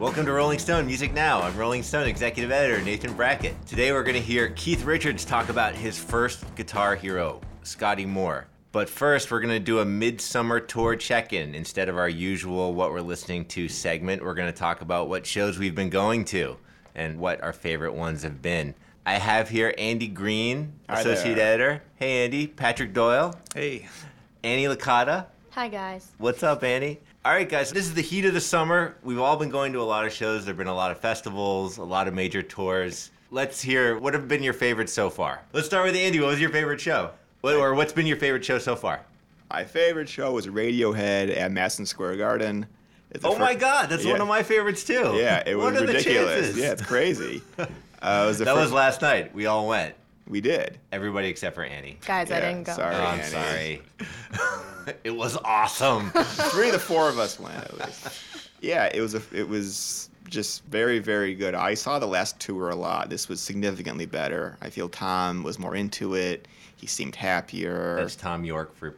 [0.00, 1.42] Welcome to Rolling Stone Music Now.
[1.42, 3.54] I'm Rolling Stone executive editor Nathan Brackett.
[3.66, 8.46] Today we're going to hear Keith Richards talk about his first guitar hero, Scotty Moore.
[8.72, 11.54] But first, we're going to do a midsummer tour check in.
[11.54, 15.26] Instead of our usual What We're Listening to segment, we're going to talk about what
[15.26, 16.56] shows we've been going to
[16.94, 18.74] and what our favorite ones have been.
[19.04, 21.54] I have here Andy Green, Hi associate there.
[21.54, 21.82] editor.
[21.96, 22.46] Hey, Andy.
[22.46, 23.38] Patrick Doyle.
[23.54, 23.86] Hey.
[24.42, 25.26] Annie Licata.
[25.50, 26.10] Hi, guys.
[26.16, 27.00] What's up, Annie?
[27.22, 28.96] All right, guys, this is the heat of the summer.
[29.02, 30.44] We've all been going to a lot of shows.
[30.46, 33.10] There have been a lot of festivals, a lot of major tours.
[33.30, 35.42] Let's hear what have been your favorites so far.
[35.52, 36.18] Let's start with Andy.
[36.18, 37.10] What was your favorite show?
[37.42, 39.04] What, or what's been your favorite show so far?
[39.50, 42.66] My favorite show was Radiohead at Madison Square Garden.
[43.22, 45.12] Oh fir- my God, that's one of my favorites too.
[45.16, 46.56] Yeah, it What was the ridiculous.
[46.56, 47.42] Yeah, it's crazy.
[48.02, 49.34] Uh, it was the that fir- was last night.
[49.34, 49.94] We all went.
[50.30, 50.78] We did.
[50.92, 51.98] Everybody except for Annie.
[52.06, 52.72] Guys, I Yeah, didn't go.
[52.74, 52.94] sorry.
[52.94, 53.30] Oh, I'm Annie.
[53.30, 53.82] sorry.
[55.04, 56.10] it was awesome.
[56.52, 57.56] Three of the four of us went.
[57.56, 58.08] At least.
[58.60, 61.54] Yeah, it was a, it was just very very good.
[61.56, 63.10] I saw the last tour a lot.
[63.10, 64.56] This was significantly better.
[64.62, 66.46] I feel Thom was more into it.
[66.76, 67.96] He seemed happier.
[67.96, 68.88] That's Thom Yorke for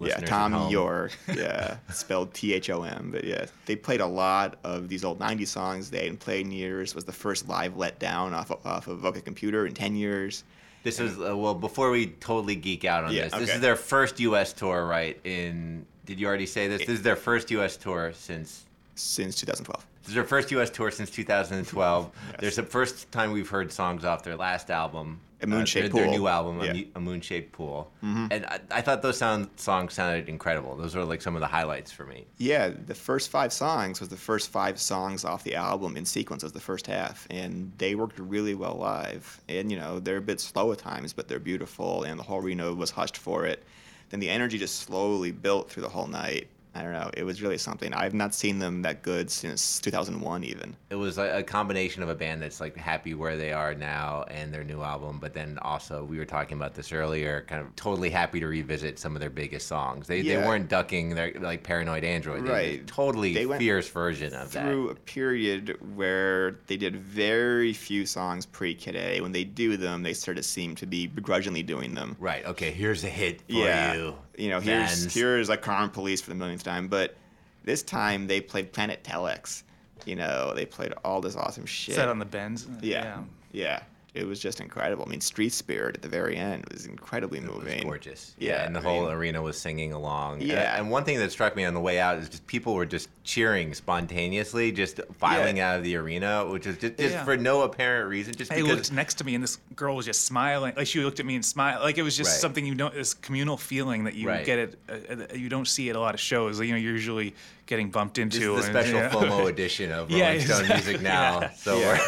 [0.00, 0.72] yeah, listeners at Thom home.
[0.72, 1.16] Yorke.
[1.34, 3.10] Yeah, spelled T H O M.
[3.12, 6.52] But yeah, they played a lot of these old '90s songs they hadn't played in
[6.52, 6.96] years.
[6.96, 10.42] Was the first live letdown off of, off of OK Computer in ten years.
[10.82, 13.32] This is uh, well before we totally geek out on Yeah, this.
[13.32, 13.52] This okay.
[13.54, 14.52] is their first U.S.
[14.52, 15.18] tour, right?
[15.24, 16.80] In did you already say this?
[16.80, 17.76] This is their first U.S.
[17.76, 18.66] tour since.
[18.94, 19.86] Since 2012.
[20.00, 20.70] This is their first U.S.
[20.70, 22.10] tour since 2012.
[22.30, 22.40] Yes.
[22.40, 26.10] There's the first time we've heard songs off their last album, A Moon-Shaped their, their
[26.10, 26.18] Pool.
[26.18, 26.84] new album, A Yeah.
[26.94, 28.28] A Moon-Shaped Pool, Mhm.
[28.30, 30.74] and I, I thought those sound songs sounded incredible.
[30.76, 32.24] Those were like some of the highlights for me.
[32.38, 36.42] Yeah, the first five songs was the first five songs off the album in sequence
[36.44, 39.40] as the first half, and they worked really well live.
[39.48, 42.42] And you know they're a bit slow at times, but they're beautiful, and the whole
[42.42, 43.64] arena was hushed for it.
[44.08, 46.48] Then the energy just slowly built through the whole night.
[46.74, 47.92] I don't know, it was really something.
[47.92, 50.76] I've not seen them that good since 2001 even.
[50.90, 54.54] It was a, combination of a band that's like happy where they are now and
[54.54, 58.10] their new album, but then also we were talking about this earlier, kind of totally
[58.10, 60.06] happy to revisit some of their biggest songs.
[60.06, 62.86] They they weren't ducking their like Paranoid Android, They Right.
[62.86, 64.64] totally They fierce version of that.
[64.64, 69.20] through a period where they did very few songs pre-Kid A.
[69.20, 72.16] When they do them, they sort of seem to be begrudgingly doing them.
[72.18, 72.44] Right.
[72.46, 72.70] Okay.
[72.70, 73.94] Here's a hit for yeah.
[73.94, 74.14] you.
[74.48, 75.14] Know, here's fans.
[75.14, 77.16] here's like Karma Police for the millionth time, but
[77.64, 79.62] this time they played Planet Telex.
[80.06, 81.94] You know, they played all this awesome shit.
[81.94, 82.66] Set on the bends.
[82.80, 83.18] yeah,
[83.52, 83.82] yeah,
[84.12, 85.04] It was just incredible.
[85.06, 87.82] I mean, Street Spirit at the very end was incredibly It was moving.
[87.84, 88.34] gorgeous.
[88.38, 90.40] Yeah, Yeah, and the I whole mean- arena was singing along.
[90.40, 90.76] And- Yeah.
[90.78, 93.08] And, one thing that struck me on the way out is just people were just
[93.22, 95.70] cheering spontaneously, just filing Yeah.
[95.72, 97.24] out of the arena, which was just, just Yeah.
[97.24, 98.76] for no apparent reason, just He because.
[98.76, 100.74] looked next to me, and this girl was just smiling.
[100.76, 101.82] Like she looked at me and smiled.
[101.82, 102.40] Like it was just Right.
[102.40, 104.44] something you know, this communal feeling that you Right.
[104.44, 104.78] get it.
[104.88, 106.58] Uh, you don't see at a lot of shows.
[106.60, 107.34] You know, you're usually
[107.70, 108.56] getting bumped This into.
[108.56, 109.08] is the and- special yeah.
[109.10, 110.92] FOMO edition of Yeah, Rolling Stone exactly.
[110.92, 111.40] Music Now.
[111.40, 111.50] Yeah.
[111.52, 111.98] So Yeah.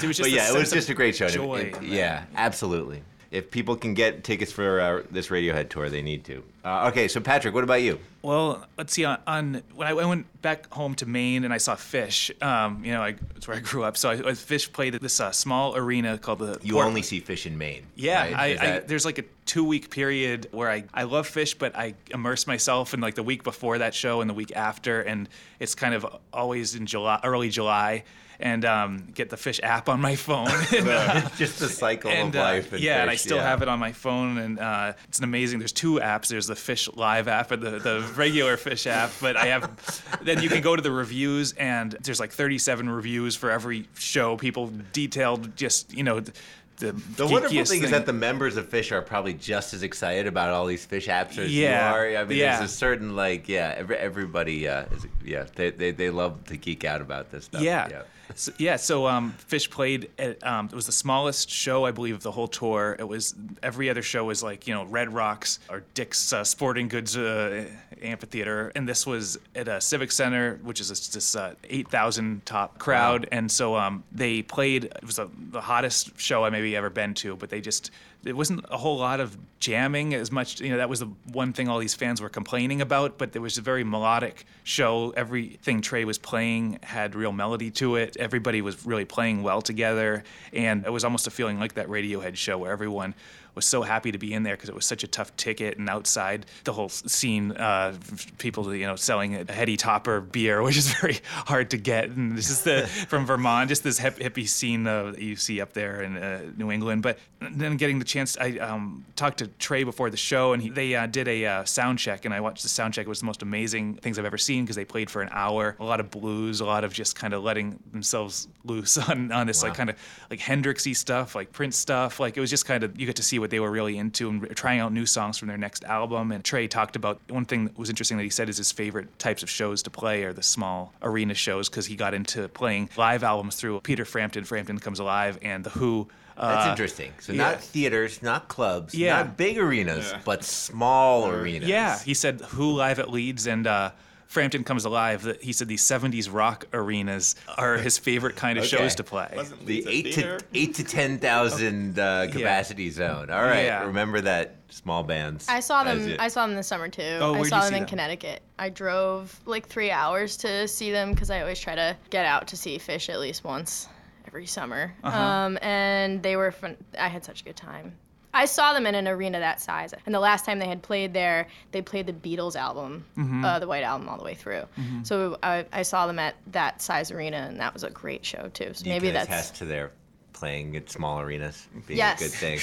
[0.00, 1.26] It was just but a yeah, it was just a great show.
[1.26, 1.34] and
[1.68, 3.02] it- it- yeah, absolutely.
[3.30, 6.42] If people can get tickets for uh, this Radiohead tour, they need to.
[6.64, 7.98] Uh, okay, so Patrick, what about you?
[8.20, 9.04] Well, let's see.
[9.04, 12.84] On, on when I, I went back home to Maine and I saw Phish, um,
[12.84, 13.96] you know, I, that's where I grew up.
[13.96, 16.58] So I, Phish played at this uh, small arena called the.
[16.62, 17.86] You Port- only see Phish in Maine.
[17.94, 18.34] Yeah, right?
[18.34, 21.76] I, Is I, there's like a two week period where I, I love Phish, but
[21.76, 25.28] I immerse myself in like the week before that show and the week after, and
[25.60, 28.02] it's kind of always in July, early July,
[28.40, 30.48] and um, get the Phish app on my phone.
[30.76, 32.72] and, uh, it's just the cycle and, of uh, life.
[32.72, 33.48] and yeah, and I still yeah.
[33.48, 35.58] have it on my phone, and uh, it's an amazing.
[35.58, 36.28] There's two apps.
[36.28, 39.10] There's the Phish Live app and the, the regular Phish app.
[39.20, 43.36] But I have, then you can go to the reviews, and there's like 37 reviews
[43.36, 44.36] for every show.
[44.36, 48.68] People detailed, just you know, the, the, wonderful geekiest thing, is that the members of
[48.68, 52.20] Phish are probably just as excited about all these Phish apps as Yeah, you are.
[52.20, 52.58] I mean, yeah.
[52.58, 56.56] there's a certain like, yeah, every, everybody, uh, is, yeah, they, they they love to
[56.56, 57.62] geek out about this stuff.
[57.62, 58.02] Yeah.
[58.34, 62.14] So, yeah, so um, Phish played at, um, it was the smallest show, I believe,
[62.14, 62.96] of the whole tour.
[62.98, 66.88] It was, every other show was like, you know, Red Rocks or Dick's uh, Sporting
[66.88, 67.66] Goods uh,
[68.02, 68.72] Amphitheater.
[68.74, 73.28] And this was at a Civic Center, which is this, this uh, 8,000 top crowd.
[73.32, 77.14] And so um, they played, it was a, the hottest show I maybe ever been
[77.14, 77.90] to, but they just,
[78.24, 80.60] it wasn't a whole lot of jamming as much.
[80.60, 83.16] You know, that was the one thing all these fans were complaining about.
[83.18, 85.10] But it was a very melodic show.
[85.16, 88.16] Everything Trey was playing had real melody to it.
[88.16, 92.36] Everybody was really playing well together, and it was almost a feeling like that Radiohead
[92.36, 93.14] show where everyone
[93.58, 95.88] was so happy to be in there because it was such a tough ticket and
[95.88, 97.92] outside the whole scene uh,
[98.38, 102.08] people you know selling a heady topper beer which is very hard to get.
[102.10, 105.60] And this is the from vermont just this hip, hippie scene uh, that you see
[105.60, 107.02] up there in uh, new england.
[107.02, 110.70] But then getting the chance i um, talked to trey before the show and he,
[110.70, 113.06] they uh, did a uh, sound check and i watched the sound check.
[113.06, 115.74] It was the most amazing things i've ever seen because they played for an hour.
[115.80, 119.46] A lot of blues a lot of just kind of letting themselves loose on, on
[119.46, 119.70] this Wow.
[119.70, 119.96] like kind of
[120.30, 122.20] like hendrixy stuff like prince stuff.
[122.20, 124.28] Like it was just kind of you get to see what they were really into
[124.28, 127.64] and trying out new songs from their next album and trey talked about one thing
[127.66, 130.32] that was interesting that he said is his favorite types of shows to play are
[130.32, 134.78] the small arena shows because he got into playing live albums through peter frampton frampton
[134.78, 137.12] comes alive and the who That's uh, interesting.
[137.18, 137.42] So yeah.
[137.42, 139.16] not theaters, not clubs, Yeah.
[139.16, 140.20] not big arenas, Yeah.
[140.24, 141.68] but small arenas.
[141.68, 143.90] Yeah, he said Who live at Leeds and uh,
[144.28, 145.22] Frampton Comes Alive.
[145.24, 148.76] That he said these '70s rock arenas are his favorite kind of Okay.
[148.76, 149.32] shows to play.
[149.34, 153.30] Wasn't the Leeds a eight to eight to ten thousand uh, capacity zone.
[153.30, 153.84] All right, Yeah.
[153.86, 155.46] remember that small bands.
[155.48, 156.14] I saw them.
[156.18, 157.02] I saw them this summer too.
[157.20, 157.88] Oh, I saw you them see in them?
[157.88, 158.42] Connecticut.
[158.58, 162.48] I drove like three hours to see them because I always try to get out
[162.48, 163.88] to see Phish at least once
[164.26, 164.92] every summer.
[165.02, 165.18] Uh-huh.
[165.18, 166.76] Um, and they were fun.
[166.98, 167.94] I had such a good time.
[168.34, 171.14] I saw them in an arena that size, and the last time they had played
[171.14, 173.44] there, they played the Beatles album, Mm-hmm.
[173.44, 174.64] uh, the White Album, all the way through.
[175.02, 178.50] So I, I saw them at that size arena, and that was a great show
[178.52, 178.72] too.
[178.74, 179.92] So you maybe can that's attest to their
[180.34, 182.20] playing at small arenas being Yes.
[182.20, 182.60] a good thing.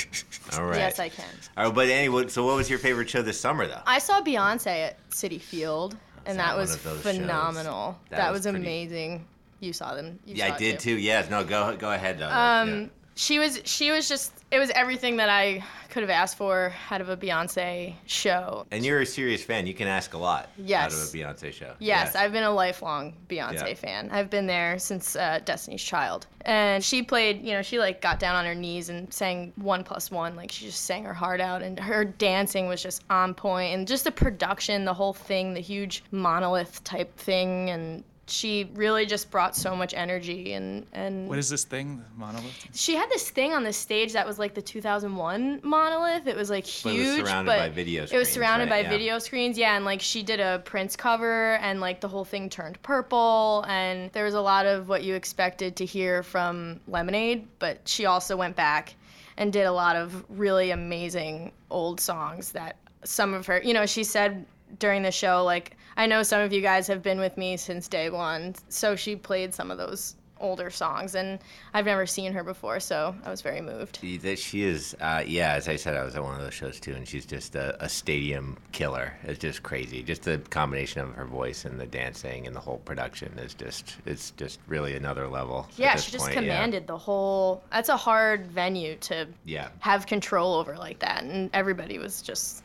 [0.60, 0.78] All right.
[0.78, 1.26] yes, I can.
[1.58, 3.82] All right, but anyway, so what was your favorite show this summer, though?
[3.88, 5.98] I saw Beyonce at Citi Field,
[6.28, 7.18] and that that was of those shows?
[7.18, 8.00] phenomenal.
[8.12, 9.26] That That, was was, pretty- amazing.
[9.62, 10.20] You saw them.
[10.26, 10.96] You yeah, saw I it did too.
[10.98, 11.30] Yes.
[11.30, 12.20] No, go go ahead.
[12.20, 12.30] Though.
[12.30, 12.88] Um, Yeah.
[13.16, 17.00] She was she was just it was everything that I could have asked for out
[17.00, 18.66] of a Beyonce show.
[18.72, 19.66] And you're a serious fan.
[19.66, 21.74] You can ask a lot out of a Beyonce show.
[21.80, 23.74] Yes, I've been a lifelong Beyonce Yeah.
[23.76, 24.10] fan.
[24.12, 26.28] I've been there since uh, Destiny's Child.
[26.42, 29.86] And she played, you know, she like got down on her knees and sang one
[29.86, 30.36] plus one.
[30.36, 31.62] Like she just sang her heart out.
[31.62, 33.74] And her dancing was just on point.
[33.74, 37.70] And just the production, the whole thing, the huge monolith type thing.
[37.70, 40.54] And she really just brought so much energy.
[40.54, 42.68] And, and What is this thing, the monolith?
[42.74, 46.26] she had this thing on the stage that was like the 2001 monolith.
[46.28, 48.84] It was like But it huge, was surrounded by video It was surrounded right?
[48.84, 48.90] by Yeah.
[48.90, 49.76] video screens, yeah.
[49.76, 54.12] And like she did a Prince cover, and like the whole thing turned purple, and
[54.14, 58.36] there was a lot of what you expected to hear from Lemonade, but she also
[58.36, 58.96] went back
[59.38, 63.86] and did a lot of really amazing old songs that some of her, you know,
[63.86, 64.46] she said
[64.80, 67.88] during the show like I know some of you guys have been with me since
[67.88, 71.40] day one, so she played some of those older songs, and
[71.74, 74.00] I've never seen her before, so I was very moved.
[74.02, 75.54] She- That she is, uh, yeah.
[75.54, 77.82] As I said, I was at one of those shows too, and she's just a,
[77.82, 79.14] a stadium killer.
[79.24, 80.04] It's just crazy.
[80.04, 83.96] Just the combination of her voice and the dancing and the whole production is just,
[84.06, 85.70] it's just really another level.
[85.78, 86.42] Yeah, she just point, yeah.
[86.42, 87.64] commanded the whole.
[87.72, 92.62] That's a hard venue to Yeah, have control over like that, and everybody was just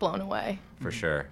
[0.00, 0.58] blown away.
[0.80, 1.28] for sure.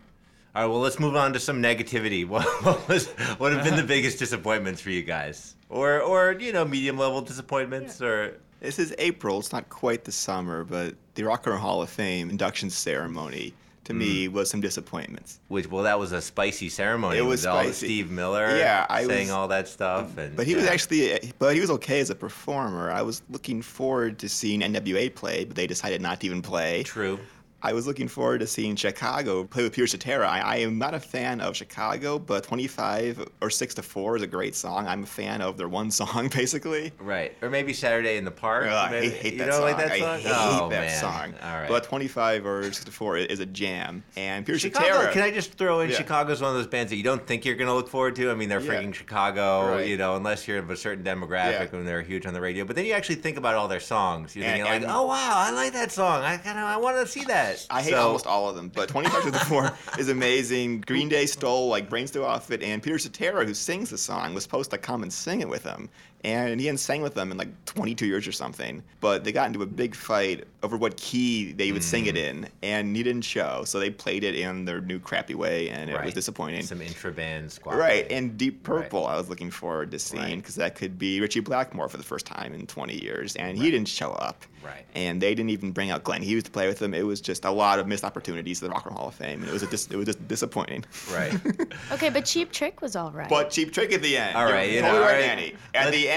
[0.54, 2.24] All right, well, let's move on to some negativity.
[2.34, 3.08] What, what was,
[3.38, 7.20] what have been the biggest disappointments for you guys, or, or you know, medium level
[7.20, 9.40] disappointments, or This is April.
[9.40, 13.52] It's not quite the summer, but the Rock and Roll Hall of Fame induction ceremony
[13.84, 14.34] to me hmm.
[14.34, 15.40] was some disappointments.
[15.48, 15.68] which?
[15.68, 17.18] Well, that was a spicy ceremony.
[17.18, 17.86] It was with all spicy.
[17.86, 21.54] Steve Miller, Yeah, I saying was- all that stuff, and But he was actually, but
[21.54, 22.90] he was okay as a performer.
[22.90, 26.84] I was looking forward to seeing NWA play, but they decided not to even play.
[26.84, 27.18] true.
[27.66, 30.28] I was looking forward to seeing Chicago play with Peter Cetera.
[30.28, 34.22] I, I am not a fan of Chicago, but 25 or 6 to 4 is
[34.22, 34.86] a great song.
[34.86, 36.92] I'm a fan of their one song, basically.
[37.00, 38.66] Right, or maybe Saturday in the Park.
[38.66, 39.62] Ugh, I hate, that don't song.
[39.62, 41.00] like that I hate oh, that man.
[41.00, 41.34] song.
[41.42, 41.68] All right.
[41.68, 44.04] But 25 or 64 is a jam.
[44.14, 45.12] And Peter Chicago, Cetera.
[45.14, 45.96] can I just throw in Yeah.
[45.96, 48.30] Chicago's one of those bands that you don't think you're going to look forward to?
[48.30, 48.74] I mean, they're Yeah.
[48.74, 49.86] freaking Chicago, Right.
[49.88, 51.76] you know, unless you're of a certain demographic Yeah.
[51.78, 52.66] when they're huge on the radio.
[52.66, 54.36] But then you actually think about all their songs.
[54.36, 56.22] You're And- thinking like, oh wow, I like that song.
[56.22, 57.53] I kind of I want to see that.
[57.70, 60.80] I hate So- almost all of them, but 25 to the 4 is amazing.
[60.82, 64.42] Green Day stole like Brains to Outfit, and Peter Cetera, who sings the song, was
[64.42, 65.88] supposed to come and sing it with them.
[66.24, 68.82] And he hadn't sang with them in like 22 years or something.
[69.00, 72.08] But they got into a big fight over what key they would sing Mm.
[72.08, 73.64] it in, and he didn't show.
[73.66, 76.06] So they played it in their new crappy way, and it Right.
[76.06, 76.62] was disappointing.
[76.64, 77.76] Some intra-band squad.
[77.76, 78.16] Right, play.
[78.16, 80.36] and Deep Purple, I was looking forward to seeing Right.
[80.36, 83.70] because that could be Ritchie Blackmore for the first time in 20 years, and he
[83.70, 84.44] didn't show up.
[84.64, 84.86] Right.
[84.94, 86.94] And they didn't even bring out Glenn Hughes to play with them.
[86.94, 89.14] It was just a lot of missed opportunities to the Rock and Roll Hall of
[89.14, 90.84] Fame, and it was a dis- it was just disappointing.
[91.12, 91.34] right.
[91.92, 93.28] Okay, but Cheap Trick was all right.
[93.28, 94.34] But Cheap Trick at the end.
[94.36, 95.20] All You're right, you know, all right.
[95.22, 95.54] Annie.
[95.74, 96.13] At the end,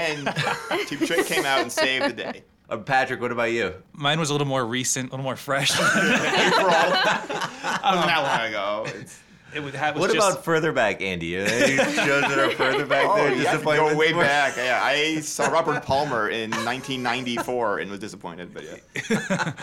[0.88, 2.44] Cheap Trick came out and saved the day.
[2.70, 3.74] Uh, Patrick, what about you?
[3.94, 5.72] Mine was a little more recent, a little more fresh.
[5.80, 5.88] April.
[5.90, 8.84] that wasn't long ago.
[9.00, 9.20] It's,
[9.54, 9.98] it would have.
[9.98, 11.38] What just, about further back, Andy?
[11.38, 13.34] Are there any shows that are further back oh, there?
[13.34, 14.20] you have to go way for?
[14.20, 14.58] back.
[14.58, 19.54] Yeah, I saw Robert Palmer in 1994 and was disappointed, but yeah.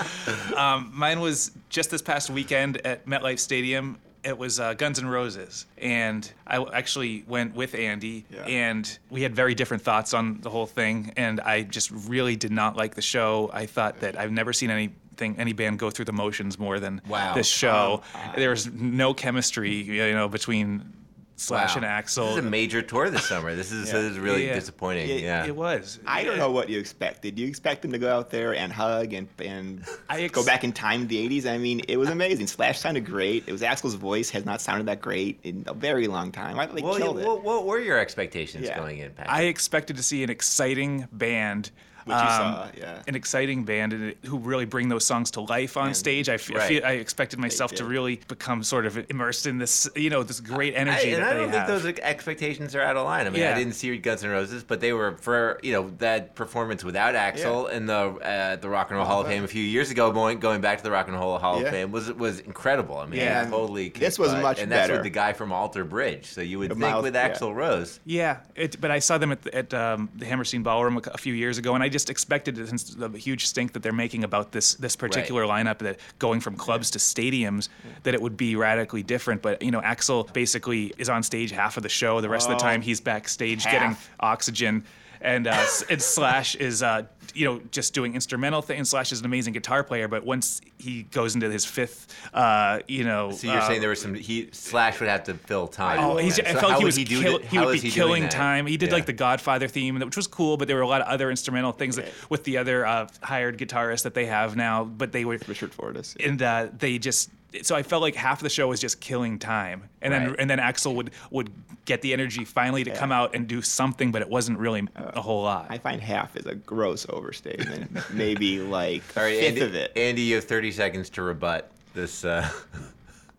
[0.56, 3.98] Um, mine was just this past weekend at MetLife Stadium.
[4.24, 8.42] It was uh, Guns N' Roses, and I actually went with Andy, Yeah.
[8.46, 11.12] and we had very different thoughts on the whole thing.
[11.16, 13.50] And I just really did not like the show.
[13.52, 17.02] I thought that I've never seen anything, any band go through the motions more than
[17.06, 17.34] Wow.
[17.34, 18.02] this show.
[18.34, 20.90] there was no chemistry, you know, between
[21.36, 21.82] Slash Wow.
[21.82, 22.28] and Axl.
[22.28, 23.54] This is a major tour this summer.
[23.56, 24.54] This is, this is really Yeah.
[24.54, 25.08] disappointing.
[25.08, 25.46] Yeah, Yeah.
[25.46, 25.98] It was.
[26.06, 27.34] I don't know what you expected.
[27.34, 30.44] Do you expect them to go out there and hug and and I ex- go
[30.44, 31.46] back in time to the 80s?
[31.46, 32.46] I mean, it was amazing.
[32.46, 33.44] Slash sounded great.
[33.48, 36.58] It was Axl's voice has not sounded that great in a very long time.
[36.58, 37.26] I thought they Well, killed it.
[37.26, 38.78] what, what were your expectations Yeah.
[38.78, 39.34] going in, Patrick?
[39.34, 41.70] I expected to see an exciting band.
[42.04, 43.02] Which you saw, yeah.
[43.08, 46.28] An exciting band and who really bring those songs to life on And- stage.
[46.28, 46.68] I, f- I Right.
[46.68, 50.40] feel, I expected myself to really become sort of immersed in this, you know, this
[50.40, 51.68] great I, energy and that I don't think have.
[51.68, 53.26] those expectations are out of line.
[53.26, 56.34] I mean, I didn't see Guns N' Roses, but they were for you know that
[56.34, 59.34] performance without Axl in the uh, the Rock and Roll Hall of Fame.
[59.34, 60.10] Fame a few years ago.
[60.12, 61.66] Going going back to the Rock and Roll Hall Yeah.
[61.66, 62.98] of Fame was was incredible.
[62.98, 63.44] I mean, Yeah.
[63.44, 63.88] yeah, totally.
[63.88, 64.42] This was butt.
[64.42, 64.94] much and that's better.
[64.94, 66.26] with the guy from Alter Bridge.
[66.26, 67.30] So you would A think mouth- with yeah.
[67.30, 67.98] Axl Rose.
[68.04, 71.18] Yeah, it, but I saw them at, the- at um, the Hammerstein Ballroom a, a
[71.18, 74.50] few years ago, and I just expected, since the huge stink that they're making about
[74.50, 77.68] this this particular lineup, that going from clubs to stadiums,
[78.02, 79.40] that it would be radically different.
[79.42, 82.20] But you know, Axl basically is on stage half of the show.
[82.20, 84.84] The rest of the Oh, time, he's backstage getting oxygen.
[85.24, 87.04] And, uh, and Slash is, uh,
[87.34, 88.90] you know, just doing instrumental things.
[88.90, 93.04] Slash is an amazing guitar player, but once he goes into his fifth, uh, you
[93.04, 95.98] know, So you're uh, saying there was some he Slash would have to fill time.
[95.98, 97.90] Oh, he's, So I felt like he would was he kill, he would be he
[97.90, 98.66] killing time.
[98.66, 98.96] He did Yeah.
[98.96, 101.72] like the Godfather theme, which was cool, but there were a lot of other instrumental
[101.72, 104.84] things that, with the other uh, hired guitarists that they have now.
[104.84, 106.14] But they were Richard Fortus.
[106.22, 107.30] and uh, they just
[107.62, 110.48] so I felt like half of the show was just killing time, and then and
[110.50, 111.50] then Axl would would
[111.84, 115.20] get the energy finally to come out and do something, but it wasn't really a
[115.20, 115.66] whole lot.
[115.68, 117.98] I find half is a gross overstatement.
[118.12, 119.92] Maybe like a All right, fifth Andy, of it.
[119.96, 122.24] Andy, you have 30 seconds to rebut this.
[122.24, 122.48] Uh,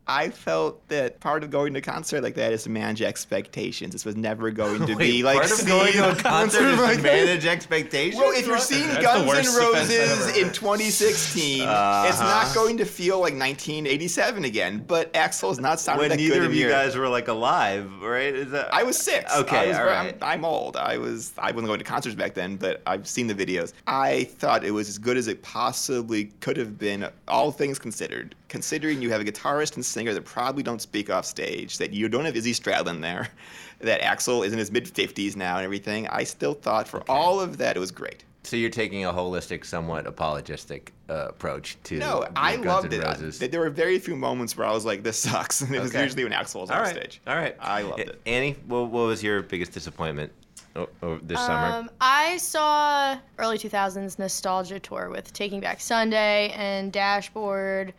[0.08, 3.92] I felt that part of going to a concert like that is to manage expectations.
[3.92, 6.76] This was never going to be Wait, like part of going to a concert is
[6.78, 8.22] to like manage expectations.
[8.22, 12.06] Well, if you're seeing That's Guns N' Roses in 2016, uh-huh.
[12.08, 14.84] it's not going to feel like 1987 again.
[14.86, 17.92] But Axl is not sounding when that neither good of you guys were like alive,
[18.02, 18.36] right?
[18.36, 19.36] Is that I was six.
[19.36, 20.16] Okay, was, all right.
[20.22, 20.78] I'm, I'm old.
[20.78, 21.34] I was.
[21.40, 23.74] I wasn't going to concerts back then, but I've seen the videos.
[23.88, 28.36] I thought it was as good as it possibly could have been, all things considered.
[28.60, 32.08] Considering you have a guitarist and singer that probably don't speak off stage, that you
[32.08, 33.28] don't have Izzy Stradlin there,
[33.82, 36.08] that Axl is in his mid 50s now and everything.
[36.08, 38.24] I still thought for all of that it was great.
[38.44, 43.02] So you're taking a holistic, somewhat apologistic uh, approach to No, I Guns loved N'
[43.02, 43.04] it.
[43.04, 43.44] Roses.
[43.44, 45.94] I- There were very few moments where I was like, "This sucks," and it was
[45.94, 47.20] usually when Axl was all on right, stage.
[47.28, 47.58] all right.
[47.60, 48.22] I loved it.
[48.26, 50.32] Annie, what, what was your biggest disappointment
[50.78, 51.76] o- o- this summer?
[51.76, 57.94] Um, I saw early 2000s nostalgia tour with Taking Back Sunday and Dashboard.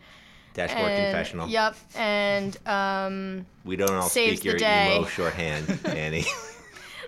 [0.57, 1.47] Dashboard and, confessional.
[1.47, 4.95] Yep, and um, We don't all speak your day.
[4.97, 6.25] emo shorthand, Annie.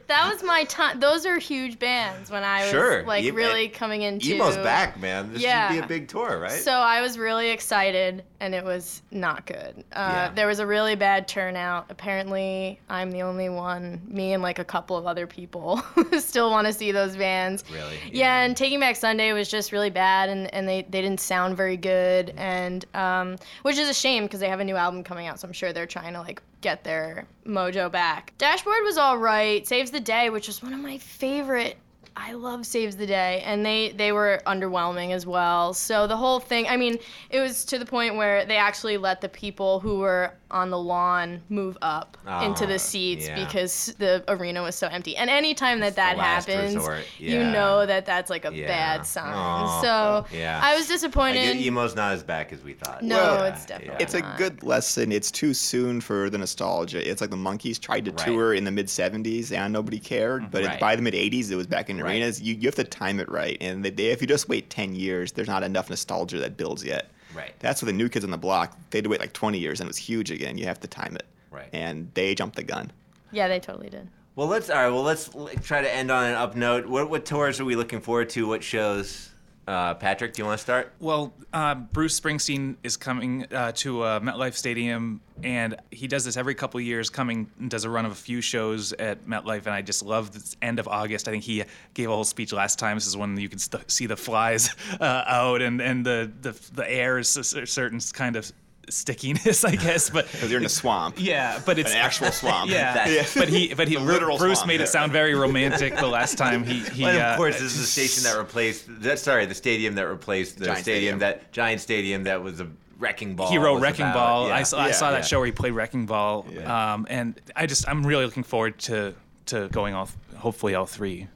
[0.07, 0.99] that was my time.
[0.99, 4.35] Those are huge bands when I was Sure, like em- really coming into.
[4.35, 5.33] Emo's back, man.
[5.33, 5.67] This Yeah.
[5.69, 6.51] should be a big tour, right?
[6.51, 9.83] So I was really excited, and it was not good.
[9.91, 10.31] Uh, Yeah.
[10.33, 11.87] There was a really bad turnout.
[11.89, 15.81] Apparently, I'm the only one, me and like a couple of other people,
[16.19, 17.63] still want to see those bands.
[17.71, 17.97] Really?
[18.05, 18.41] Yeah, Yeah.
[18.43, 21.77] and Taking Back Sunday was just really bad, and, and they, they didn't sound very
[21.77, 25.39] good, and um, which is a shame because they have a new album coming out,
[25.39, 28.33] so I'm sure they're trying to like get their mojo back.
[28.37, 29.65] Dashboard was all right.
[29.67, 31.77] Saves the Day, which was one of my favorite.
[32.21, 35.73] I love Saves the Day, and they they were underwhelming as well.
[35.73, 36.97] So the whole thing, I mean,
[37.29, 40.77] it was to the point where they actually let the people who were on the
[40.77, 43.45] lawn move up into the ah, seats yeah.
[43.45, 45.15] because the arena was so empty.
[45.15, 48.67] And anytime that that happens, resort, you know that that's like a Yeah.
[48.67, 49.31] bad sign.
[49.31, 49.81] Aw.
[49.81, 50.59] so Yeah.
[50.63, 51.35] I was disappointed.
[51.43, 53.03] get emo's not as back as we thought.
[53.03, 55.11] No, Well, it's definitely It's a good lesson.
[55.11, 57.07] It's too soon for the nostalgia.
[57.07, 58.25] It's like the Monkees tried to Right.
[58.25, 60.79] tour in the mid 70s and nobody cared, but Right.
[60.79, 62.08] by the mid 80s it was back in Right.
[62.09, 62.41] Arenas.
[62.41, 63.57] You, you have to time it right.
[63.61, 67.09] And they, if you just wait 10 years, there's not enough nostalgia that builds yet.
[67.33, 67.53] Right.
[67.59, 69.79] That's what the new kids on the block, they had to wait like 20 years
[69.79, 70.57] and it was huge again.
[70.57, 71.25] You have to time it.
[71.51, 71.69] Right.
[71.73, 72.91] And they jumped the gun.
[73.31, 74.07] yeah, they totally did.
[74.35, 74.89] Well, let's all right.
[74.89, 75.29] Well, let's
[75.63, 76.85] try to end on an up note.
[76.85, 78.47] What what tours are we looking forward to?
[78.47, 79.31] What shows
[79.69, 80.91] Uh, Patrick, do you want to start?
[80.99, 86.37] Well, uh, Bruce Springsteen is coming uh, to uh, MetLife Stadium, and he does this
[86.37, 87.11] every couple years.
[87.11, 90.31] Coming and does a run of a few shows at MetLife, and I just love
[90.31, 91.27] this end of August.
[91.27, 92.97] I think he gave a whole speech last time.
[92.97, 96.59] This is when you can st- see the flies uh, out, and and the the
[96.73, 98.51] the air is a certain kind of
[98.91, 100.09] stickiness, I guess.
[100.09, 101.15] But Because you're in a swamp.
[101.19, 102.69] yeah, but it's An actual swamp.
[102.69, 104.67] Yeah, That's- but he but he The literal Bruce swamp.
[104.67, 107.03] made it sound very romantic the last time he he.
[107.03, 108.85] Well, uh, of course, this is the station that replaced.
[109.01, 111.19] That, sorry, the stadium that replaced the Giant stadium, stadium.
[111.19, 112.67] that giant stadium that was a
[112.97, 113.49] wrecking ball.
[113.49, 114.13] he wrote Wrecking about.
[114.13, 114.47] Ball.
[114.49, 114.55] Yeah.
[114.55, 115.21] I saw, I Yeah, saw that yeah.
[115.25, 116.93] show where he played Wrecking Ball, Yeah.
[116.93, 119.13] um, and I just I'm really looking forward to
[119.47, 121.27] to going all hopefully all three.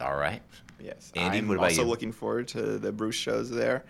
[0.00, 0.42] All right.
[0.80, 1.10] Yes.
[1.16, 1.88] Andy, I'm what about also you?
[1.88, 3.84] looking forward to the Bruce shows there,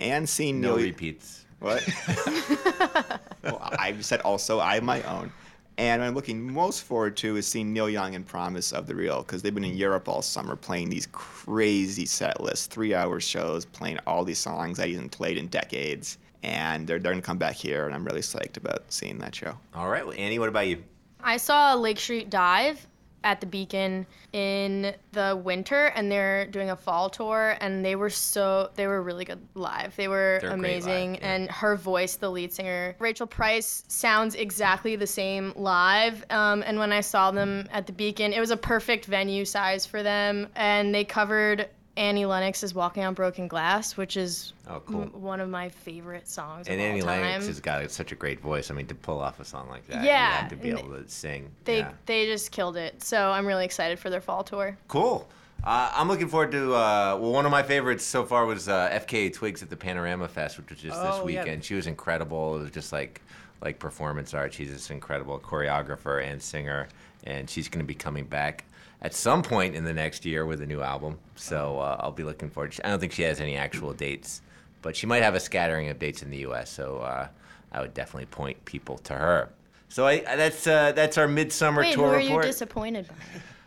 [0.00, 0.84] and seeing No Neil.
[0.86, 1.43] repeats.
[1.64, 3.20] What?
[3.42, 5.32] well, I said also I have my own.
[5.78, 8.94] And what I'm looking most forward to is seeing Neil Young and Promise of the
[8.94, 13.18] Real because they've been in Europe all summer playing these crazy set lists, three hour
[13.18, 16.18] shows, playing all these songs I haven't played in decades.
[16.42, 19.34] And they're, they're going to come back here, and I'm really psyched about seeing that
[19.34, 19.56] show.
[19.74, 20.06] All right.
[20.06, 20.84] Well, Andy, what about you?
[21.22, 22.86] I saw Lake Street Dive
[23.24, 28.10] at the Beacon in the winter, and they're doing a fall tour, and they were
[28.10, 29.96] so they were really good live.
[29.96, 31.34] They were They're amazing, live, yeah.
[31.34, 36.24] and her voice, the lead singer Rachel Price, sounds exactly the same live.
[36.30, 39.86] Um, and when I saw them at the Beacon, it was a perfect venue size
[39.86, 41.68] for them, and they covered.
[41.96, 45.02] Annie Lennox is "Walking on Broken Glass," which is Oh, cool.
[45.02, 47.20] m- one of my favorite songs And of Annie all time.
[47.20, 48.70] Lennox has got such a great voice.
[48.70, 50.78] I mean, to pull off a song like that, Yeah, you have to be and
[50.80, 51.50] able to sing.
[51.64, 51.92] they yeah.
[52.06, 53.02] they just killed it.
[53.02, 54.76] So I'm really excited for their fall tour.
[54.88, 55.28] Cool.
[55.62, 56.74] Uh, I'm looking forward to.
[56.74, 60.28] Uh, well, one of my favorites so far was uh, FKA Twigs at the Panorama
[60.28, 61.42] Fest, which was just this Oh, yeah.
[61.42, 61.64] weekend.
[61.64, 62.56] She was incredible.
[62.56, 63.20] It was just like
[63.62, 64.52] like performance art.
[64.52, 66.88] She's this incredible choreographer and singer,
[67.22, 68.64] and she's going to be coming back
[69.04, 71.18] at some point in the next year with a new album.
[71.36, 72.72] So uh, I'll be looking forward.
[72.72, 74.40] To, I don't think she has any actual dates,
[74.80, 76.70] but she might have a scattering of dates in the U.S.
[76.70, 77.28] So uh,
[77.70, 79.50] I would definitely point people to her.
[79.90, 83.14] So I, that's uh, that's our midsummer Wait, who tour are you disappointed by?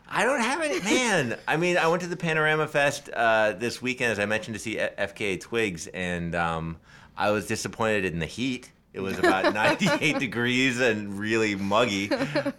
[0.10, 1.38] I don't have any, man.
[1.48, 4.60] I mean, I went to the Panorama Fest uh, this weekend, as I mentioned, to
[4.60, 6.78] see F- FKA Twigs, and um,
[7.16, 8.72] I was disappointed in the heat.
[8.94, 12.10] It was about 98 degrees and really muggy,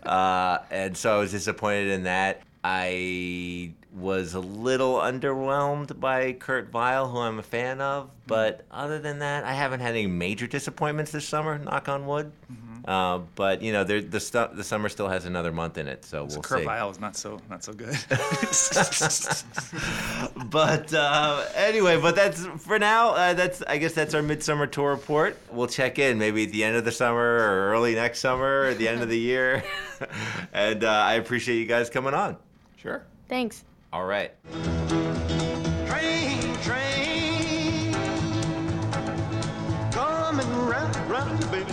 [0.04, 2.42] uh, and so I was disappointed in that.
[2.70, 8.98] I was a little underwhelmed by Kurt Vile, who I'm a fan of, but other
[8.98, 11.58] than that, I haven't had any major disappointments this summer.
[11.58, 12.30] Knock on wood.
[12.84, 16.24] Uh, but you know, the stu- the summer still has another month in it, so
[16.24, 16.64] we'll Kurt see.
[16.66, 17.96] Vile is not so not so good.
[20.50, 23.10] But uh, anyway, but that's for now.
[23.10, 25.36] Uh, that's I guess that's our midsummer tour report.
[25.52, 28.74] We'll check in maybe at the end of the summer or early next summer or
[28.74, 29.62] the end of the year.
[30.52, 32.36] and uh, I appreciate you guys coming on.
[32.80, 33.02] Sure.
[33.28, 33.64] Thanks.
[33.92, 34.32] All right.
[35.86, 37.92] Train, train,
[39.90, 41.72] coming round, round, baby.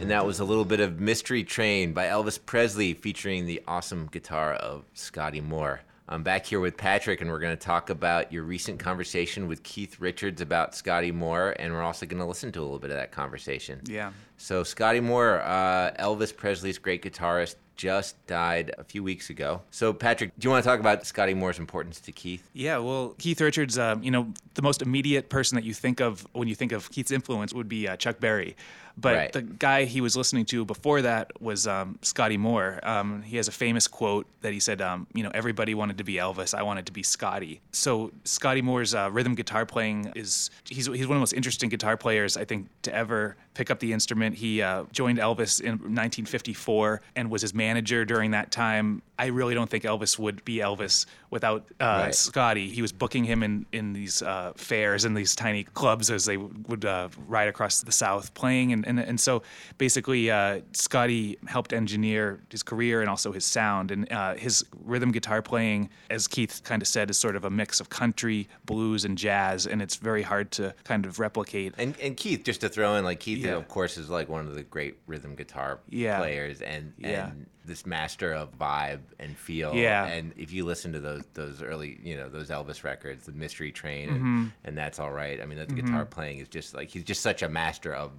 [0.00, 4.06] And that was a little bit of Mystery Train by Elvis Presley featuring the awesome
[4.12, 5.80] guitar of Scotty Moore.
[6.06, 9.62] I'm back here with Patrick, and we're going to talk about your recent conversation with
[9.62, 12.90] Keith Richards about Scotty Moore, and we're also going to listen to a little bit
[12.90, 13.80] of that conversation.
[13.86, 14.12] yeah.
[14.36, 19.62] So, Scotty Moore, uh, Elvis Presley's great guitarist, just died a few weeks ago.
[19.70, 22.50] So, Patrick, do you want to talk about Scotty Moore's importance to Keith?
[22.52, 26.26] Yeah, well, Keith Richards, um, you know, the most immediate person that you think of
[26.32, 28.56] when you think of Keith's influence would be uh, Chuck Berry.
[28.96, 29.32] But Right.
[29.32, 32.78] the guy he was listening to before that was um, Scotty Moore.
[32.84, 36.04] Um, he has a famous quote that he said, um, you know, everybody wanted to
[36.04, 36.54] be Elvis.
[36.54, 37.60] I wanted to be Scotty.
[37.72, 41.68] So Scotty Moore's uh, rhythm guitar playing is, he's, he's one of the most interesting
[41.70, 44.34] guitar players, I think, to ever pick up the instrument.
[44.34, 49.02] He uh, joined Elvis in 1954 and was his manager during that time.
[49.18, 52.14] I really don't think Elvis would be Elvis without uh, Right.
[52.14, 52.68] Scotty.
[52.68, 56.36] He was booking him in in these uh, fairs and these tiny clubs as they
[56.36, 59.42] would, would uh, ride across the South playing, and and, and so
[59.78, 65.12] basically uh, Scotty helped engineer his career and also his sound and uh, his rhythm
[65.12, 69.04] guitar playing, as Keith kind of said, is sort of a mix of country, blues,
[69.04, 71.74] and jazz, and it's very hard to kind of replicate.
[71.78, 73.56] And, and Keith, just to throw in, like Keith, Yeah.
[73.56, 76.18] of course, is like one of the great rhythm guitar Yeah.
[76.18, 77.28] players, and Yeah.
[77.28, 79.74] and this master of vibe and feel.
[79.74, 80.04] Yeah.
[80.06, 83.72] And if you listen to those those early, you know, those Elvis records, the Mystery
[83.72, 84.36] Train, Mm-hmm.
[84.38, 85.40] and, and that's all right.
[85.40, 88.12] I mean, that guitar playing is just like he's just such a master of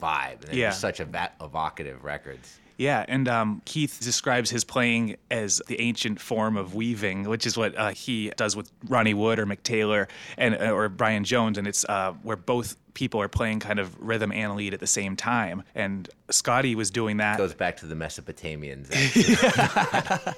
[0.00, 0.70] vibe, and Yeah.
[0.70, 2.58] such eva- evocative records.
[2.76, 7.56] Yeah, and um, Keith describes his playing as the ancient form of weaving, which is
[7.58, 11.58] what uh, he does with Ronnie Wood or Mick Taylor and uh, or Brian Jones,
[11.58, 14.86] and it's uh, where both people are playing kind of rhythm and lead at the
[14.86, 15.62] same time.
[15.72, 17.38] And Scotty was doing that.
[17.38, 18.88] Goes back to the Mesopotamians.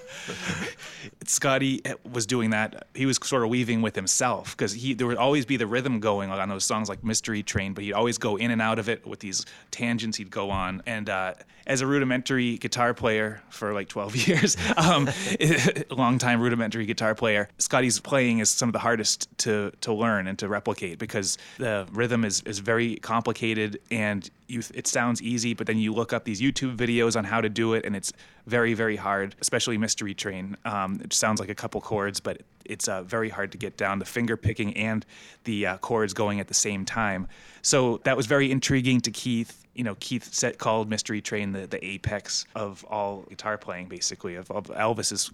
[1.25, 1.81] Scotty
[2.13, 2.87] was doing that.
[2.95, 6.01] He was sort of weaving with himself because he there would always be the rhythm
[6.01, 8.91] going on those songs like Mystery Train, but he'd always go in and out of
[8.91, 10.83] it with these tangents he'd go on.
[10.85, 11.35] And uh,
[11.67, 15.09] as a rudimentary guitar player for like 12 years, um,
[15.41, 19.93] a long time rudimentary guitar player, Scotty's playing is some of the hardest to to
[19.93, 25.23] learn and to replicate because the rhythm is is very complicated and you it sounds
[25.23, 27.97] easy, but then you look up these YouTube videos on how to do it, and
[27.97, 28.13] it's
[28.47, 29.35] very very hard.
[29.41, 33.53] Especially Mystery Train, um, it sounds like a couple chords, but it's uh, very hard
[33.53, 35.07] to get down the finger picking and
[35.45, 37.27] the uh, chords going at the same time.
[37.63, 39.67] So that was very intriguing to Keith.
[39.75, 44.35] You know, Keith set called Mystery Train the, the apex of all guitar playing, basically,
[44.35, 45.31] of, of Elvis's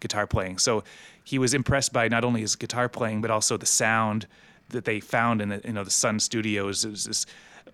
[0.00, 0.58] guitar playing.
[0.58, 0.84] So
[1.22, 4.26] he was impressed by not only his guitar playing, but also the sound
[4.70, 6.84] that they found in the you know the Sun Studios.
[6.84, 7.26] It was this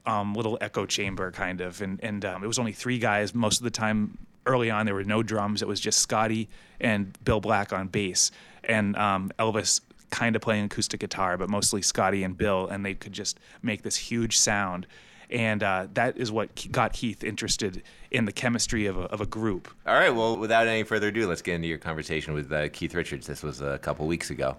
[0.07, 3.59] um, little echo chamber kind of, and and um, it was only three guys most
[3.59, 4.19] of the time.
[4.47, 5.61] Early on, there were no drums.
[5.61, 6.49] It was just Scotty
[6.81, 8.31] and Bill Black on bass,
[8.65, 12.95] and um, Elvis kind of playing acoustic guitar, but mostly Scotty and Bill, and they
[12.95, 14.87] could just make this huge sound.
[15.31, 19.27] And uh, that is what got Keith interested in the chemistry of a, of a
[19.27, 19.69] group.
[19.87, 22.95] All right, well, without any further ado, let's get into your conversation with uh, Keith
[22.95, 23.29] Richards.
[23.29, 24.57] This was a couple weeks ago.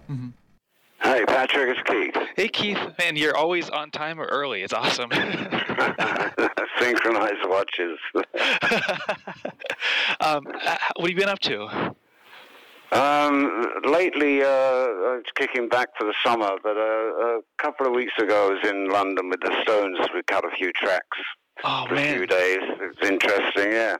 [1.02, 2.16] Hey, Patrick, it's Keith.
[2.36, 4.62] Hey Keith, man, you're always on time or early.
[4.62, 5.10] It's awesome.
[6.78, 7.98] Synchronized watches.
[10.20, 11.94] um, uh, what have you been up to?
[12.92, 17.92] um, lately, uh, I was kicking back for the summer, but uh, a couple of
[17.92, 19.98] weeks ago, I was in London with the Stones.
[20.14, 21.18] We cut a few tracks
[21.64, 22.58] Oh for a few man, days.
[22.80, 23.96] It's interesting, yeah.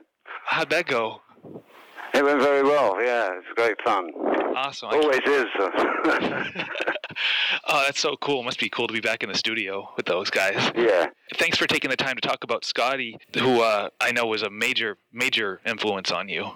[0.46, 1.20] how'd that go?
[2.14, 3.30] It went very well, yeah.
[3.38, 4.10] It's great fun.
[4.56, 4.90] Awesome.
[4.92, 5.46] Always is.
[7.68, 8.42] Oh, that's so cool.
[8.42, 10.72] Must be cool to be back in the studio with those guys.
[10.74, 11.06] yeah.
[11.36, 14.50] Thanks for taking the time to talk about Scotty, who uh, I know was a
[14.50, 16.50] major, major influence on you.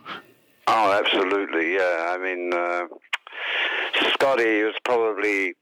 [0.66, 1.75] Oh, absolutely.
[1.75, 2.09] Yeah.
[2.11, 2.87] I mean, uh,
[4.14, 5.55] Scotty was probably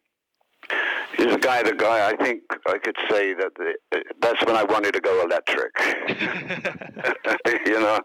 [1.16, 1.62] he's a guy.
[1.62, 2.08] The guy.
[2.08, 3.74] I think I could say that the,
[4.20, 5.72] that's when I wanted to go electric.
[7.66, 8.00] you know,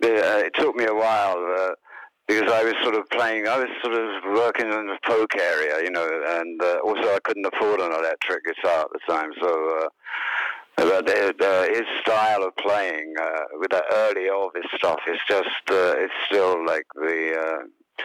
[0.00, 1.38] it took me a while.
[1.58, 1.70] Uh,
[2.28, 5.82] because I was sort of playing, I was sort of working in the folk area,
[5.82, 9.80] you know, and uh, also I couldn't afford an electric guitar at the time, so
[9.80, 9.88] uh,
[10.76, 16.12] but his style of playing uh, with that early Elvis stuff is just uh, it's
[16.26, 18.02] still like the uh,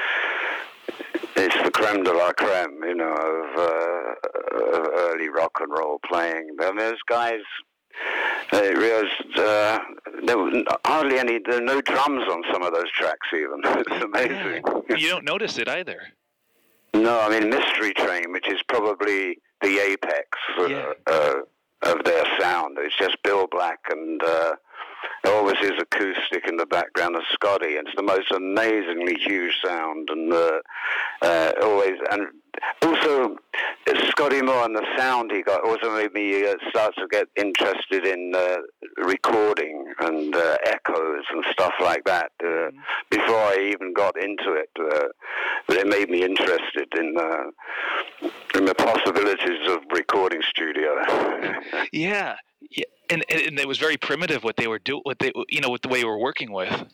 [1.38, 6.00] it's the creme de la creme, you know, of, uh, of early rock and roll
[6.06, 6.56] playing.
[6.58, 7.42] Mean, those guys.
[8.52, 9.80] They realized uh,
[10.26, 10.52] there were
[10.86, 13.28] hardly any, there were no drums on some of those tracks.
[13.34, 14.64] Even it's amazing.
[14.90, 16.00] you don't notice it either.
[16.94, 20.28] No, I mean Mystery Train, which is probably the apex
[20.60, 20.92] uh, Yeah.
[21.08, 21.34] uh,
[21.84, 22.78] of their sound.
[22.80, 24.54] It's just Bill Black and uh,
[25.26, 27.74] always is acoustic in the background of Scotty.
[27.74, 30.60] It's the most amazingly huge sound, and uh,
[31.22, 32.28] uh, always and
[32.82, 33.38] also
[34.10, 38.06] Scotty Moore and the sound he got also made me uh, start to get interested
[38.06, 38.58] in uh,
[38.98, 42.32] recording and uh, echoes and stuff like that.
[42.44, 42.72] Uh,
[43.10, 45.08] before I even got into it, uh,
[45.68, 50.96] but it made me interested in uh, in the possibilities of recording studio.
[51.92, 52.36] Yeah.
[53.10, 55.82] And, and it was very primitive what they were do what they you know what
[55.82, 56.86] the way you were working with.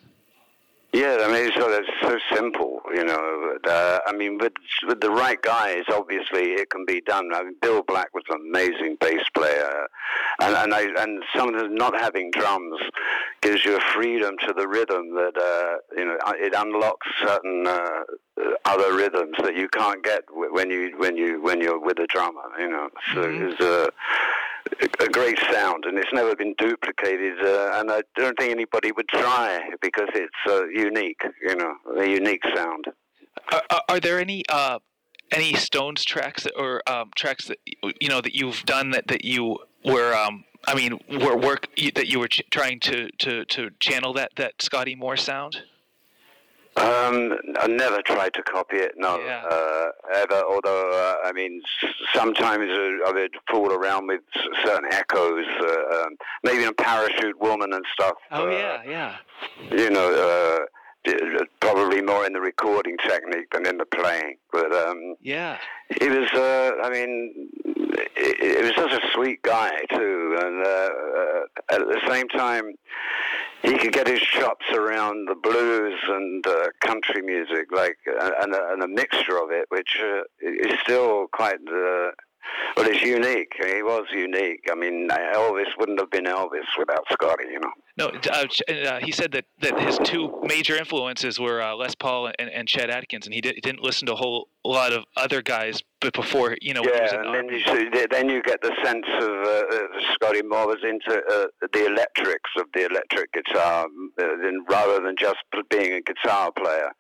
[0.94, 3.58] Yeah, I mean, so that's so simple, you know.
[3.68, 4.54] Uh, I mean, with
[4.88, 7.34] with the right guys, obviously it can be done.
[7.34, 9.88] I mean, Bill Black was an amazing bass player,
[10.40, 12.80] and and I and some of the not having drums
[13.42, 18.04] gives you a freedom to the rhythm that uh, you know it unlocks certain uh,
[18.66, 22.52] other rhythms that you can't get when you when you when you're with a drummer.
[22.60, 23.90] You know, so it's a
[25.00, 27.40] a great sound, and it's never been duplicated.
[27.44, 31.22] Uh, and I don't think anybody would try because it's uh, unique.
[31.42, 32.86] You know, a unique sound.
[33.52, 34.80] Are, are, there any uh,
[35.32, 37.58] any Stones tracks or um, tracks that
[38.00, 42.08] you know that you've done that, that you were um, I mean were work that
[42.08, 45.58] you were ch- trying to, to, to channel that that Scotty Moore sound?
[46.76, 49.44] Um, I never tried to copy it, no, Yeah.
[49.50, 50.42] uh, ever.
[50.44, 51.62] Although, uh, I mean,
[52.14, 54.22] sometimes uh, I would fool around with
[54.66, 58.14] certain echoes, uh, um, maybe in Parachute Woman and stuff.
[58.32, 59.16] Oh uh, yeah, yeah.
[59.72, 60.66] You know, uh,
[61.60, 64.38] probably more in the recording technique than in the playing.
[64.52, 65.58] But um, Yeah.
[66.02, 67.50] he was, uh, I mean,
[68.16, 72.74] he, was such a sweet guy too, and uh, uh, at the same time,
[73.62, 78.54] he could get his chops around the blues and uh, country music, like uh, and,
[78.54, 81.60] a, and a mixture of it, which uh, is still quite.
[81.68, 82.12] Uh,
[82.76, 83.54] well, it's unique.
[83.58, 84.68] He was unique.
[84.70, 87.72] I mean, Elvis wouldn't have been Elvis without Scotty, you know.
[87.96, 92.32] No, uh, uh, he said that, that his two major influences were uh, Les Paul
[92.40, 95.42] and, and Chet Atkins, and he did, didn't listen to a whole lot of other
[95.44, 98.28] guys but before, you know, when he was Yeah, and then the you see, then
[98.28, 102.66] you get the sense of uh, uh, Scotty Moore was into uh, the electrics of
[102.74, 105.38] the electric guitar, uh, than, rather than just
[105.70, 106.92] being a guitar player.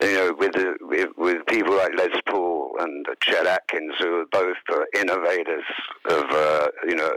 [0.00, 4.56] You know, with, with with people like Les Paul and Chet Atkins, who are both
[4.72, 5.64] uh, innovators
[6.08, 7.10] of uh, you know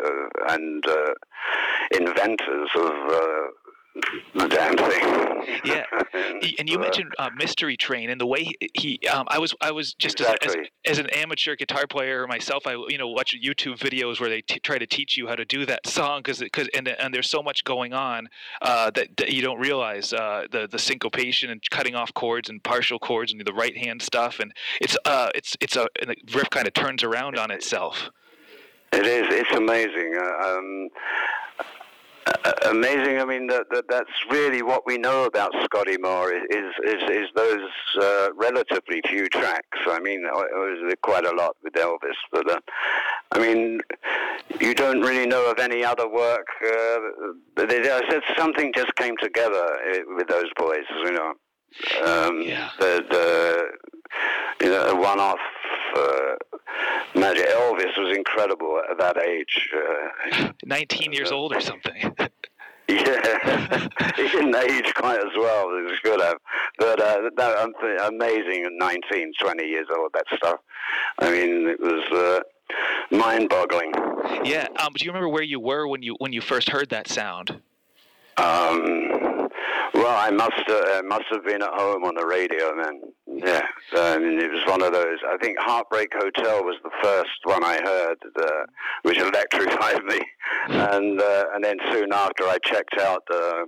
[0.49, 1.13] and uh,
[1.91, 2.91] inventors of.
[2.91, 3.47] Uh,
[4.35, 5.59] the damn thing.
[5.65, 5.83] Yeah,
[6.59, 8.69] and you uh, mentioned uh, Mystery Train and the way he.
[8.73, 12.67] he um, I was I was just as, as, as an amateur guitar player myself.
[12.67, 15.45] I you know watch YouTube videos where they t- try to teach you how to
[15.45, 18.29] do that song because because and and there's so much going on
[18.61, 22.63] uh, that, that you don't realize uh, the the syncopation and cutting off chords and
[22.63, 26.15] partial chords and the right hand stuff and it's uh it's it's a and the
[26.37, 28.09] riff kind of turns around on itself.
[28.91, 29.25] It is.
[29.29, 30.17] It's amazing.
[30.19, 30.89] Uh, um,
[32.45, 33.19] uh, amazing.
[33.19, 37.27] I mean, that, that that's really what we know about Scotty Moore is is, is
[37.35, 37.69] those
[38.01, 39.77] uh, relatively few tracks.
[39.87, 42.59] I mean, it was quite a lot with Elvis, but uh,
[43.31, 43.81] I mean,
[44.59, 46.47] you don't really know of any other work.
[46.63, 46.97] Uh,
[47.55, 49.55] they, I said something just came together
[49.91, 50.85] uh, with those boys.
[51.03, 51.33] You know,
[52.05, 52.69] um, Yeah.
[52.79, 55.39] the, the you know, a one-off.
[55.95, 56.35] Uh,
[57.15, 59.69] Magic Elvis was incredible at that age.
[59.75, 61.95] Uh, 19 years old or something.
[62.87, 66.37] yeah, he didn't age quite as well as he should have.
[66.77, 67.73] But uh, that, um,
[68.13, 70.59] amazing at 19, 20 years old, that stuff.
[71.19, 73.93] I mean, it was uh, mind-boggling.
[74.43, 74.67] yeah.
[74.79, 77.61] Um, do you remember where you were when you when you first heard that sound?
[78.37, 79.49] Um,
[79.93, 83.01] well, I must uh, I must have been at home on the radio then.
[83.41, 83.61] Yeah,
[83.93, 85.19] I mean, it was one of those.
[85.25, 88.65] I think Heartbreak Hotel was the first one I heard, uh,
[89.03, 90.19] which electrified me,
[90.67, 93.63] and uh, and then soon after I checked out uh,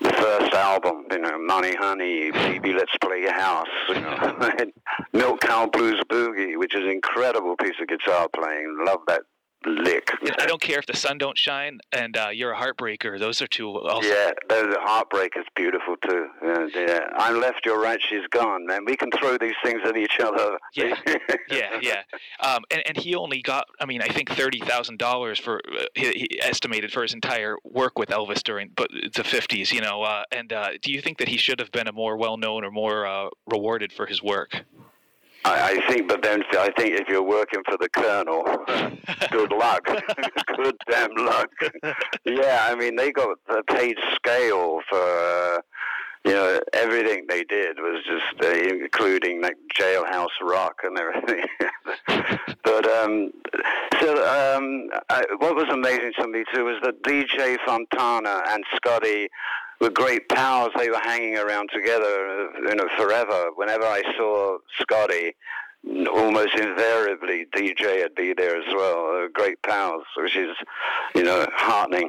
[0.00, 4.52] the first album, you know, Money Honey, Baby Let's Play Your House, you know,
[5.12, 8.78] Milk Cow Blues Boogie, which is an incredible piece of guitar playing.
[8.84, 9.22] Love that
[9.66, 10.10] lick.
[10.38, 13.18] I don't care if the sun don't shine and uh, you're a heartbreaker.
[13.18, 14.08] Those are two also.
[14.08, 16.28] Yeah, the heartbreak is beautiful too.
[16.42, 17.00] Yeah, yeah.
[17.16, 18.84] I'm left, you're right, she's gone, man.
[18.84, 20.58] We can throw these things at each other.
[20.74, 20.94] Yeah,
[21.50, 22.02] yeah, yeah.
[22.40, 25.84] Um, and, and he only got, I mean, I think thirty thousand dollars for uh,
[25.94, 30.02] he, he estimated for his entire work with Elvis during, but the fifties, you know.
[30.02, 32.70] Uh, and uh, do you think that he should have been a more well-known or
[32.70, 34.64] more uh, rewarded for his work?
[35.44, 38.44] I, I think, but then I think if you're working for the colonel,
[39.30, 39.84] good luck.
[40.56, 41.50] good damn luck.
[42.24, 44.98] yeah, I mean, they got a paid scale for.
[44.98, 45.60] Uh,
[46.24, 51.44] you know, everything they did was just, uh, including like Jailhouse Rock and everything.
[52.62, 53.32] but um,
[54.00, 59.28] so um, I, what was amazing to me too was that DJ Fontana and Scotty
[59.82, 60.70] were great pals.
[60.78, 63.50] They were hanging around together, uh, you know, forever.
[63.56, 65.34] Whenever I saw Scotty,
[66.08, 69.24] almost invariably DJ would be there as well.
[69.24, 70.56] Uh, great pals, which is,
[71.14, 72.08] you know, heartening.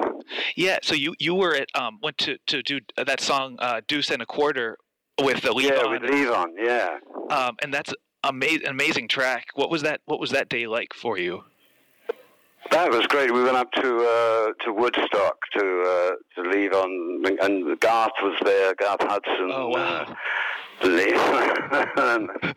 [0.56, 0.78] Yeah.
[0.84, 4.22] So you you were at um went to to do that song uh, Deuce and
[4.22, 4.78] a Quarter
[5.22, 6.98] with the lead yeah, with Levon, yeah.
[7.30, 9.48] um, and that's amazing amazing track.
[9.56, 10.02] What was that?
[10.06, 11.44] What was that day like for you?
[12.72, 13.32] That was great.
[13.32, 18.74] We went up to uh, to Woodstock to uh, to Levon, and Garth was there.
[18.76, 19.50] Garth Hudson.
[19.52, 20.16] Oh, wow.
[20.82, 21.16] Uh, leave.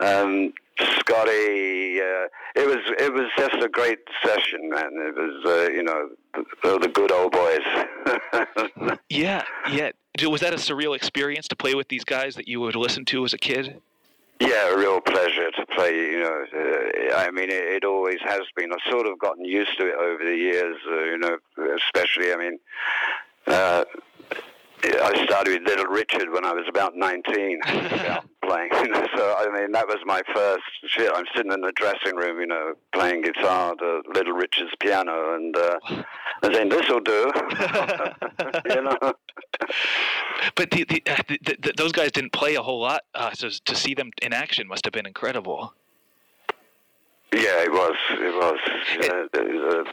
[0.00, 2.00] um, Scotty.
[2.00, 4.90] Uh, it was it was just a great session, man.
[4.92, 7.60] It was uh, you know the, the good old boys.
[9.10, 9.92] Yeah, yeah.
[10.22, 13.24] Was that a surreal experience to play with these guys that you would listen to
[13.24, 13.80] as a kid?
[14.40, 15.94] Yeah, a real pleasure to play.
[15.94, 18.72] You know, uh, I mean, it, it always has been.
[18.72, 20.76] I've sort of gotten used to it over the years.
[20.88, 21.36] Uh, you know,
[21.76, 22.32] especially.
[22.32, 22.58] I mean,
[23.48, 23.84] uh,
[24.84, 28.70] I started with Little Richard when I was about 19, about playing.
[28.78, 31.10] You know, so I mean, that was my first shit.
[31.14, 35.56] I'm sitting in the dressing room, you know, playing guitar to Little Richard's piano, and
[35.56, 35.78] uh,
[36.42, 37.30] and saying, "This'll do."
[38.70, 39.12] you know.
[40.54, 43.48] But the, the, uh, the, the, those guys didn't play a whole lot, uh, so
[43.48, 45.74] to see them in action must have been incredible.
[47.32, 47.96] Yeah, it was.
[48.10, 48.58] It was.
[49.34, 49.92] It uh,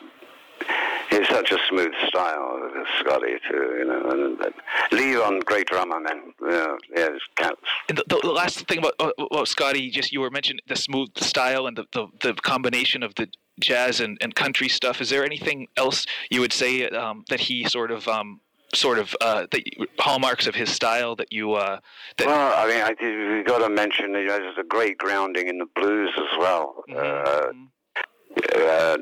[1.09, 3.75] he's such a smooth style, Scotty, too.
[3.79, 4.49] You know, and uh,
[4.91, 6.33] Levon, great drummer, man.
[6.41, 7.55] Yeah, yeah, his cats.
[7.89, 11.09] And the, the, last thing about, uh, about Scotty, just you were mentioning the smooth
[11.17, 13.27] style and the, the, the combination of the
[13.59, 15.01] jazz and, and country stuff.
[15.01, 18.41] Is there anything else you would say um, that he sort of um,
[18.73, 19.63] sort of uh, the
[19.99, 21.79] hallmarks of his style that you uh,
[22.17, 24.97] that Well, I mean, I did, we got to mention you know, there's a great
[24.97, 26.83] grounding in the blues as well.
[26.89, 27.63] Mm-hmm.
[27.63, 28.97] Uh, uh,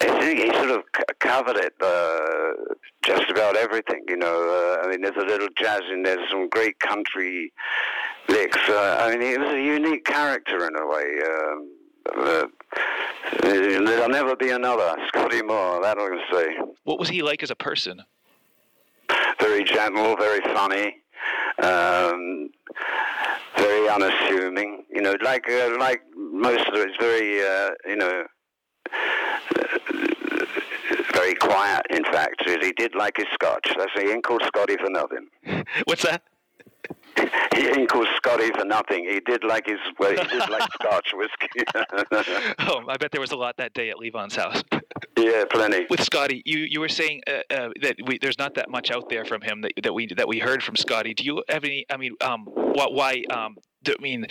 [0.00, 0.82] I think he sort of
[1.18, 4.04] covered it, uh, just about everything.
[4.08, 7.52] You know, uh, I mean, there's a little jazz in there, some great country
[8.28, 8.58] licks.
[8.68, 11.18] Uh, I mean, he was a unique character in a way.
[11.26, 11.70] Um,
[12.16, 12.46] uh,
[13.42, 15.82] there'll never be another Scotty Moore.
[15.82, 16.74] That I can say.
[16.84, 18.02] what was he like as a person?
[19.40, 20.96] very gentle, very funny,
[21.62, 22.50] um,
[23.56, 24.84] very unassuming.
[24.92, 28.24] You know, like uh, like most of it, it's very uh, you know.
[31.28, 32.42] Very quiet, in fact.
[32.46, 33.70] He did like his scotch.
[33.76, 35.28] That's he ain't called Scotty for nothing.
[35.84, 36.22] What's that?
[37.54, 39.04] He ain't called Scotty for nothing.
[39.04, 41.48] He did like his well, he did like Scotch whiskey.
[42.60, 44.62] Oh, I bet there was a lot that day at Levon's house.
[45.18, 45.86] yeah, plenty.
[45.90, 49.08] With Scotty, you, you were saying uh, uh, that we, there's not that much out
[49.10, 51.14] there from him that, that we that we heard from Scotty.
[51.14, 51.84] Do you have any?
[51.90, 53.24] I mean, um, what, why?
[53.30, 54.26] Um, I mean,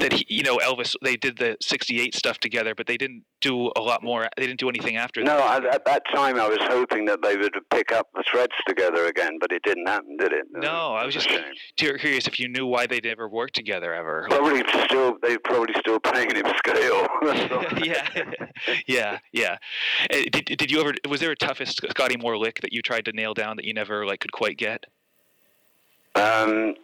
[0.00, 0.94] that he, you know, Elvis.
[1.02, 4.28] They did the '68 stuff together, but they didn't do a lot more.
[4.36, 5.64] They didn't do anything after No, that.
[5.64, 9.06] at, at that time I was hoping that they would pick up the threads together
[9.06, 10.44] again, but it didn't happen, did it?
[10.52, 11.28] No, I was just
[11.76, 14.26] curious if you knew why they never worked together ever.
[14.30, 17.06] Probably still, they're probably still paying him scale.
[17.84, 18.08] yeah,
[18.86, 19.56] yeah, yeah.
[20.12, 20.94] Uh, Did, did you ever?
[21.08, 23.74] Was there a toughest Scotty Moore lick that you tried to nail down that you
[23.74, 24.84] never like could quite get?
[26.14, 26.74] Um,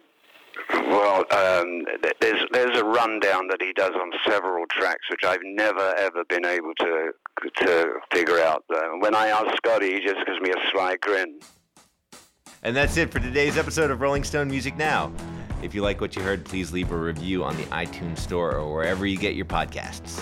[0.73, 1.85] well, um,
[2.21, 6.45] there's there's a rundown that he does on several tracks, which I've never ever been
[6.45, 7.11] able to
[7.57, 8.63] to figure out.
[8.99, 11.39] When I ask Scotty, he just gives me a sly grin.
[12.63, 15.13] And that's it for today's episode of Rolling Stone Music Now.
[15.61, 18.73] If you like what you heard, please leave a review on the iTunes Store or
[18.73, 20.21] wherever you get your podcasts.